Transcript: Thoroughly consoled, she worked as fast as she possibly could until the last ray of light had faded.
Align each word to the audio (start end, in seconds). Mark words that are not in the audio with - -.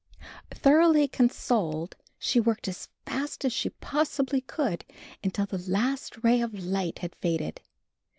Thoroughly 0.49 1.07
consoled, 1.07 1.95
she 2.17 2.39
worked 2.39 2.67
as 2.67 2.89
fast 3.05 3.45
as 3.45 3.53
she 3.53 3.69
possibly 3.69 4.41
could 4.41 4.83
until 5.23 5.45
the 5.45 5.59
last 5.59 6.23
ray 6.23 6.41
of 6.41 6.55
light 6.55 6.97
had 7.05 7.13
faded. 7.13 7.61